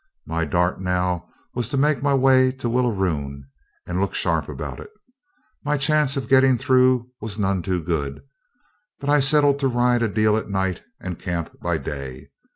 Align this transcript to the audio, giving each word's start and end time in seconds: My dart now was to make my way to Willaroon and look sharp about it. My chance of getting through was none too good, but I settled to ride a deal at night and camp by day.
My 0.25 0.45
dart 0.45 0.81
now 0.81 1.29
was 1.53 1.69
to 1.69 1.77
make 1.77 2.01
my 2.01 2.15
way 2.15 2.51
to 2.53 2.67
Willaroon 2.67 3.43
and 3.85 4.01
look 4.01 4.15
sharp 4.15 4.49
about 4.49 4.79
it. 4.79 4.89
My 5.63 5.77
chance 5.77 6.17
of 6.17 6.27
getting 6.27 6.57
through 6.57 7.11
was 7.21 7.37
none 7.37 7.61
too 7.61 7.83
good, 7.83 8.23
but 8.99 9.11
I 9.11 9.19
settled 9.19 9.59
to 9.59 9.67
ride 9.67 10.01
a 10.01 10.07
deal 10.07 10.35
at 10.37 10.49
night 10.49 10.81
and 10.99 11.19
camp 11.19 11.59
by 11.61 11.77
day. 11.77 12.31